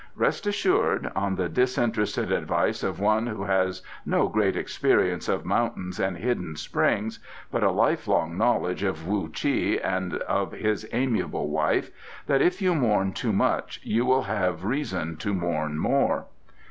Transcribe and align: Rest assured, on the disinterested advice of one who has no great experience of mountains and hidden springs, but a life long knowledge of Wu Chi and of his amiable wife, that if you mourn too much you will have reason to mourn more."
Rest 0.15 0.47
assured, 0.47 1.11
on 1.15 1.35
the 1.35 1.47
disinterested 1.47 2.31
advice 2.31 2.81
of 2.81 2.99
one 2.99 3.27
who 3.27 3.43
has 3.43 3.83
no 4.03 4.27
great 4.29 4.57
experience 4.57 5.29
of 5.29 5.45
mountains 5.45 5.99
and 5.99 6.17
hidden 6.17 6.55
springs, 6.55 7.19
but 7.51 7.61
a 7.61 7.69
life 7.69 8.07
long 8.07 8.35
knowledge 8.35 8.81
of 8.81 9.05
Wu 9.05 9.29
Chi 9.29 9.77
and 9.83 10.15
of 10.15 10.53
his 10.53 10.89
amiable 10.91 11.49
wife, 11.49 11.91
that 12.25 12.41
if 12.41 12.63
you 12.63 12.73
mourn 12.73 13.13
too 13.13 13.31
much 13.31 13.79
you 13.83 14.03
will 14.03 14.23
have 14.23 14.65
reason 14.65 15.17
to 15.17 15.35
mourn 15.35 15.77
more." 15.77 16.25